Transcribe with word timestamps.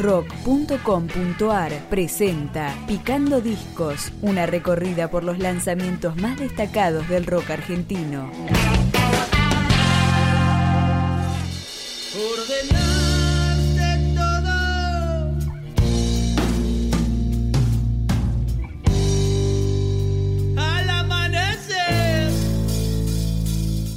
rock.com.ar 0.00 1.72
presenta 1.90 2.74
Picando 2.86 3.42
Discos, 3.42 4.12
una 4.22 4.46
recorrida 4.46 5.10
por 5.10 5.24
los 5.24 5.38
lanzamientos 5.38 6.16
más 6.16 6.38
destacados 6.38 7.06
del 7.08 7.26
rock 7.26 7.50
argentino. 7.50 8.30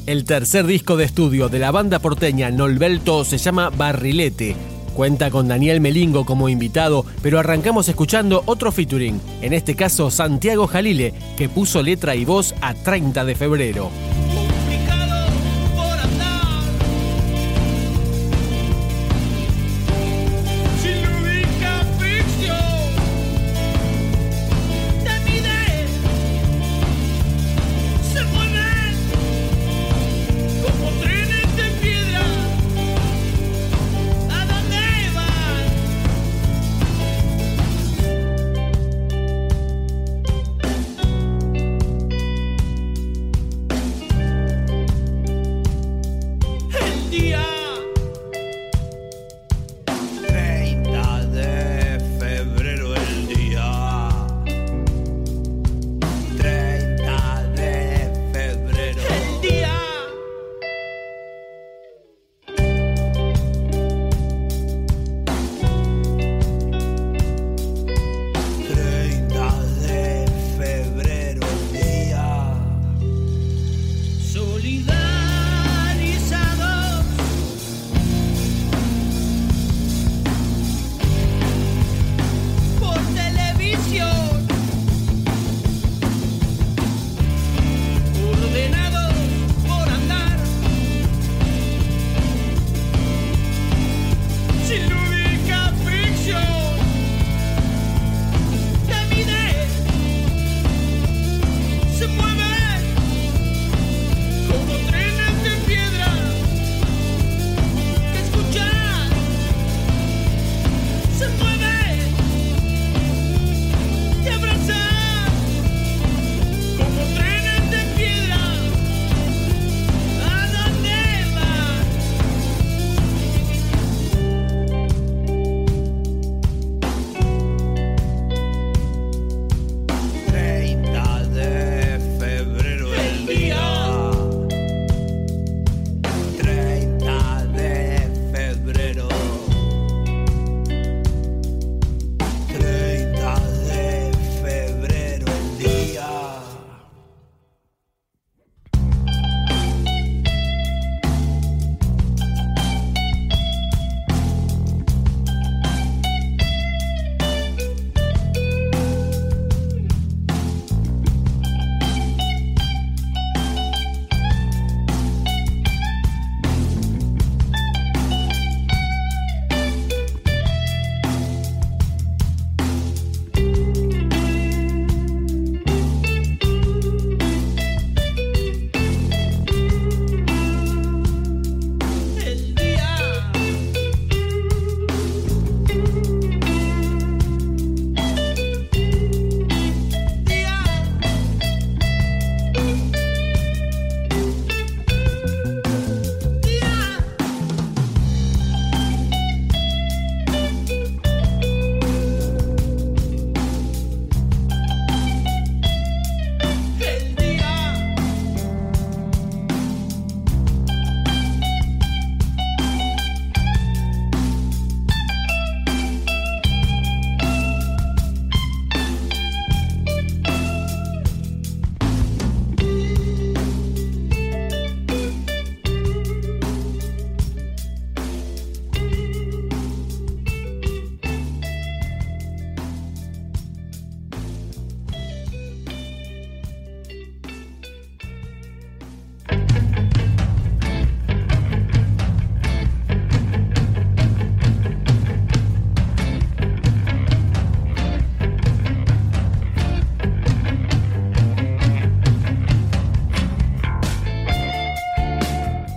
El 0.06 0.26
tercer 0.26 0.68
disco 0.68 0.98
de 0.98 1.06
estudio 1.06 1.48
de 1.48 1.60
la 1.60 1.72
banda 1.72 2.00
porteña 2.00 2.52
Nolvelto 2.52 3.24
se 3.24 3.38
llama 3.38 3.70
Barrilete. 3.70 4.73
Cuenta 4.94 5.32
con 5.32 5.48
Daniel 5.48 5.82
Melingo 5.82 6.26
como 6.26 6.50
invitado, 6.50 7.06
pero 7.22 7.40
arrancamos 7.40 7.90
escuchando 7.90 8.44
otro 8.46 8.72
featuring, 8.72 9.20
en 9.42 9.54
este 9.54 9.76
caso 9.76 10.12
Santiago 10.12 10.68
Jalile, 10.68 11.14
que 11.36 11.50
puso 11.50 11.82
letra 11.82 12.16
y 12.16 12.26
voz 12.26 12.54
a 12.62 12.74
30 12.74 13.26
de 13.26 13.36
febrero. 13.36 13.90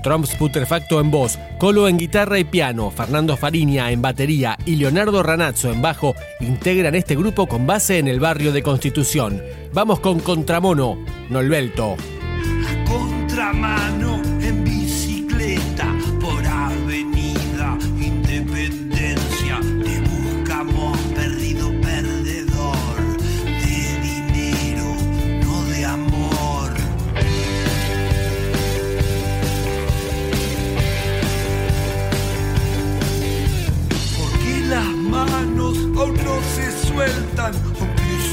Trumps 0.07 0.37
Putrefacto 0.37 1.01
en 1.01 1.11
voz, 1.11 1.37
Colo 1.59 1.89
en 1.89 1.97
guitarra 1.97 2.39
y 2.39 2.45
piano, 2.45 2.93
Fernando 2.93 3.37
Fariña 3.37 3.91
en 3.91 4.01
batería 4.01 4.57
y 4.65 4.77
Leonardo 4.77 5.21
Ranazzo 5.21 5.73
en 5.73 5.83
bajo 5.83 6.15
integran 6.39 6.95
este 6.95 7.17
grupo 7.17 7.49
con 7.49 7.67
base 7.67 7.99
en 7.99 8.07
el 8.07 8.21
barrio 8.21 8.53
de 8.53 8.63
Constitución. 8.63 9.43
Vamos 9.73 9.99
con 9.99 10.21
Contramono, 10.21 10.97
Nolvelto. 11.29 11.97
Contramano 12.87 14.23
en 14.41 14.63
bicicleta 14.63 15.93
sueltan 36.97 37.53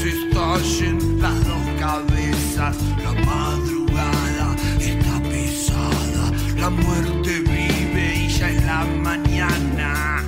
se 0.00 0.08
estallen 0.08 1.20
las 1.20 1.38
dos 1.46 1.66
cabezas. 1.78 2.76
La 3.02 3.12
madrugada 3.12 4.56
está 4.80 5.14
pesada, 5.22 6.24
la 6.56 6.70
muerte 6.70 7.40
vive 7.40 8.14
y 8.16 8.28
ya 8.28 8.48
es 8.50 8.64
la 8.64 8.84
mañana. 9.08 10.22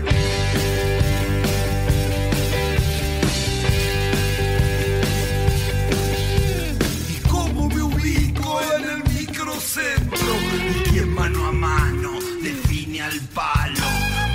¿Y 7.08 7.28
cómo 7.28 7.68
me 7.68 7.82
ubico 7.82 8.60
en 8.76 8.84
el 8.90 9.14
microcentro? 9.14 10.32
¿Y 10.70 10.90
quién 10.90 11.14
mano 11.14 11.46
a 11.46 11.52
mano 11.52 12.10
define 12.42 13.00
al 13.00 13.18
palo? 13.34 13.88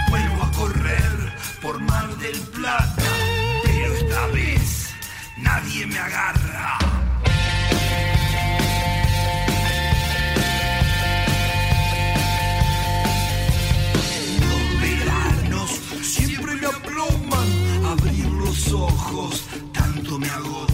Vuelvo 0.09 0.43
a 0.43 0.51
correr 0.53 1.33
por 1.61 1.79
Mar 1.79 2.09
del 2.17 2.39
Plata 2.55 3.00
nadie 5.51 5.85
me 5.85 5.97
agarra. 5.97 6.77
Siempre 16.01 16.55
me 16.55 16.67
aploman, 16.67 17.49
abrir 17.85 18.25
los 18.25 18.71
ojos 18.73 19.43
tanto 19.73 20.17
me 20.19 20.27
agota. 20.27 20.70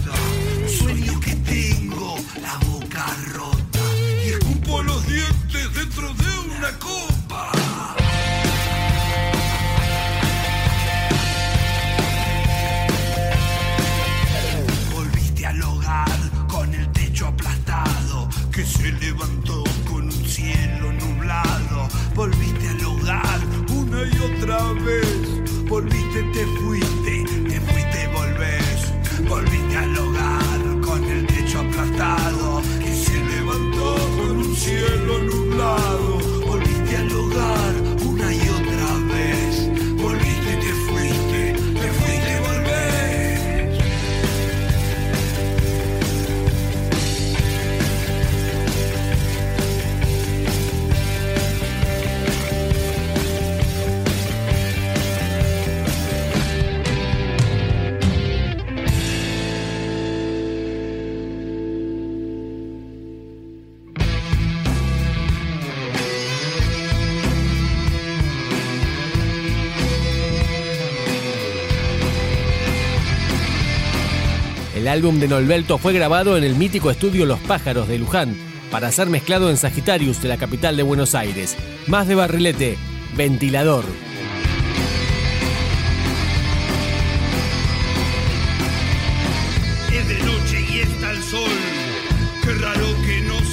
El 74.88 74.94
álbum 74.94 75.20
de 75.20 75.28
Norberto 75.28 75.78
fue 75.78 75.92
grabado 75.92 76.38
en 76.38 76.46
el 76.46 76.56
mítico 76.56 76.90
estudio 76.90 77.26
Los 77.26 77.42
Pájaros 77.42 77.90
de 77.90 78.00
Luján 78.00 78.38
para 78.72 78.90
ser 78.90 79.10
mezclado 79.10 79.50
en 79.50 79.58
Sagitarius 79.58 80.22
de 80.22 80.30
la 80.30 80.38
capital 80.38 80.78
de 80.78 80.84
Buenos 80.84 81.14
Aires. 81.14 81.58
Más 81.88 82.08
de 82.08 82.16
barrilete, 82.16 82.78
ventilador. 83.18 83.84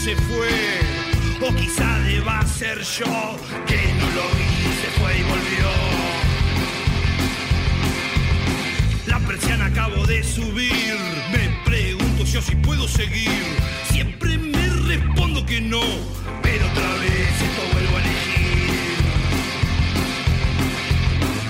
Se 0.05 0.15
fue. 0.17 1.49
O 1.49 1.55
quizá 1.57 1.99
deba 2.01 2.47
ser 2.47 2.79
yo 2.83 3.37
que 3.67 3.94
Siempre 13.91 14.39
me 14.39 14.69
respondo 14.87 15.45
que 15.45 15.61
no. 15.61 15.83
Pero 16.43 16.65
otra 16.65 16.95
vez 17.01 17.29
esto 17.43 17.63
vuelvo 17.73 17.97
a 17.97 18.01
elegir. 18.01 18.99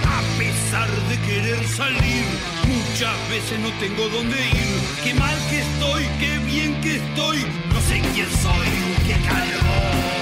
A 0.06 0.38
pesar 0.38 0.88
de 1.10 1.18
querer 1.18 1.68
salir, 1.68 2.24
muchas 2.66 3.28
veces 3.28 3.60
no 3.60 3.70
tengo 3.78 4.08
dónde 4.08 4.36
ir. 4.40 4.80
Qué 5.04 5.12
mal 5.12 5.36
que 5.50 5.58
estoy, 5.60 6.04
qué 6.18 6.38
bien 6.46 6.80
que 6.80 6.96
estoy. 6.96 7.44
No 7.74 7.80
sé 7.82 8.00
quién 8.14 8.30
soy, 8.42 8.68
qué 9.06 9.14
calor. 9.28 10.13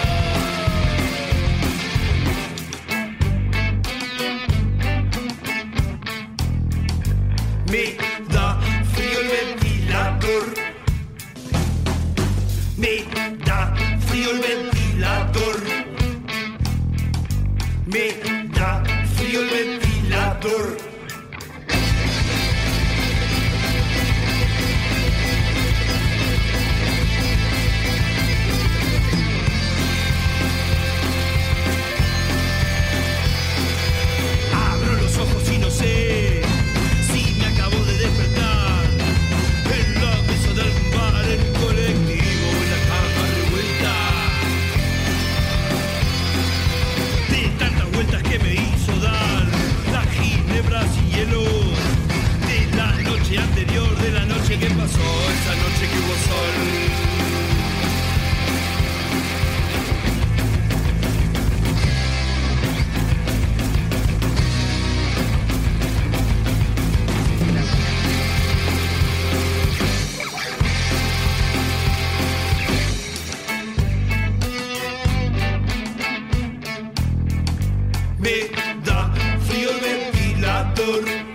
Ventilador. 80.82 81.31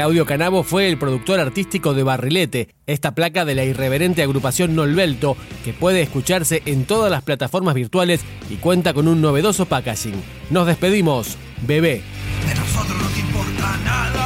Claudio 0.00 0.24
Canavo 0.24 0.62
fue 0.62 0.88
el 0.88 0.96
productor 0.96 1.40
artístico 1.40 1.92
de 1.92 2.02
Barrilete, 2.02 2.70
esta 2.86 3.14
placa 3.14 3.44
de 3.44 3.54
la 3.54 3.64
irreverente 3.64 4.22
agrupación 4.22 4.74
Nolvelto 4.74 5.36
que 5.62 5.74
puede 5.74 6.00
escucharse 6.00 6.62
en 6.64 6.86
todas 6.86 7.10
las 7.10 7.22
plataformas 7.22 7.74
virtuales 7.74 8.22
y 8.48 8.56
cuenta 8.56 8.94
con 8.94 9.08
un 9.08 9.20
novedoso 9.20 9.66
packaging. 9.66 10.14
Nos 10.48 10.66
despedimos, 10.66 11.36
bebé. 11.66 12.00
De 12.48 12.54
nosotros 12.54 12.96
no 12.98 13.08
te 13.08 13.20
importa 13.20 13.76
nada, 13.84 14.19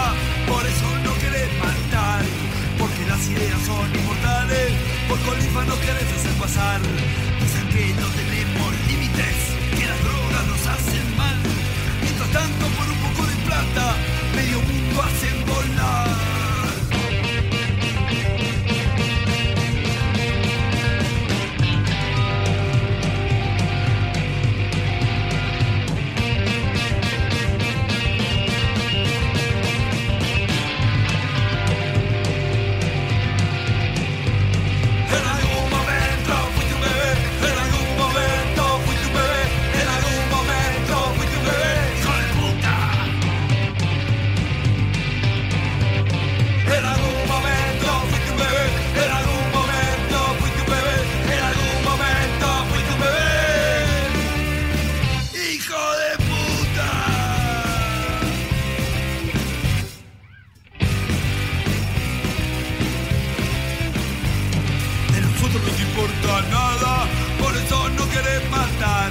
nada, 66.51 67.07
por 67.39 67.57
eso 67.57 67.89
no 67.91 68.05
quieres 68.09 68.43
matar, 68.51 69.11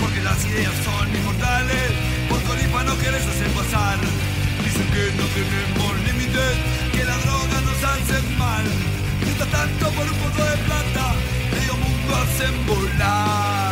porque 0.00 0.20
las 0.22 0.44
ideas 0.46 0.74
son 0.84 1.08
inmortales, 1.14 1.90
por 2.28 2.42
Colipa 2.42 2.82
no 2.84 2.94
quieres 2.96 3.26
hacer 3.26 3.48
pasar. 3.52 3.98
Dicen 4.64 4.86
que 4.94 5.04
no 5.18 5.26
tenemos 5.36 5.92
límites, 6.06 6.54
que 6.92 7.04
la 7.04 7.16
droga 7.18 7.60
nos 7.68 7.80
hace 7.90 8.16
mal, 8.38 8.64
mientras 9.24 9.48
tanto 9.50 9.90
por 9.90 10.04
un 10.04 10.18
poco 10.24 10.44
de 10.50 10.56
plata, 10.68 11.14
medio 11.52 11.74
mundo 11.76 12.16
hacen 12.16 12.66
volar. 12.66 13.71